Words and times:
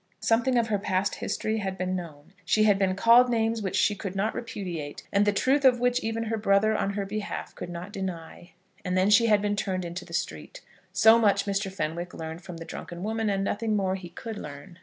Something 0.19 0.57
of 0.57 0.69
her 0.69 0.79
past 0.79 1.13
history 1.13 1.59
had 1.59 1.77
been 1.77 1.95
known. 1.95 2.33
She 2.43 2.63
had 2.63 2.79
been 2.79 2.95
called 2.95 3.29
names 3.29 3.61
which 3.61 3.75
she 3.75 3.93
could 3.93 4.15
not 4.15 4.33
repudiate, 4.33 5.03
and 5.13 5.25
the 5.27 5.31
truth 5.31 5.63
of 5.63 5.79
which 5.79 6.03
even 6.03 6.23
her 6.23 6.37
brother 6.37 6.75
on 6.75 6.93
her 6.93 7.05
behalf 7.05 7.53
could 7.53 7.69
not 7.69 7.93
deny; 7.93 8.53
and 8.83 8.97
then 8.97 9.11
she 9.11 9.27
had 9.27 9.43
been 9.43 9.55
turned 9.55 9.85
into 9.85 10.03
the 10.03 10.11
street. 10.13 10.61
So 10.91 11.19
much 11.19 11.45
Mr. 11.45 11.71
Fenwick 11.71 12.15
learned 12.15 12.41
from 12.41 12.57
the 12.57 12.65
drunken 12.65 13.03
woman, 13.03 13.29
and 13.29 13.43
nothing 13.43 13.75
more 13.75 13.93
he 13.93 14.09
could 14.09 14.39
learn. 14.39 14.79